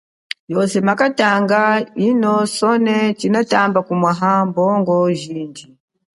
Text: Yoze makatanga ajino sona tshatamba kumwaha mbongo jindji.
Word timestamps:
Yoze 0.51 0.77
makatanga 0.87 1.57
ajino 1.77 2.33
sona 2.57 2.95
tshatamba 3.19 3.79
kumwaha 3.87 4.31
mbongo 4.49 4.93
jindji. 5.19 5.65